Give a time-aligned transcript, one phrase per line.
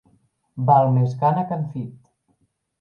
[0.69, 1.95] Val més gana que enfit.